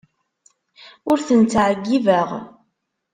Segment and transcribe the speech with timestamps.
[1.11, 2.29] Ur ten-ttɛeyyibeɣ.